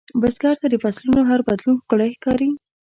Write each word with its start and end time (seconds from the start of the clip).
بزګر 0.21 0.55
ته 0.61 0.67
د 0.69 0.75
فصلونـو 0.83 1.21
هر 1.29 1.39
بدلون 1.47 1.75
ښکلی 1.81 2.09
ښکاري 2.17 2.49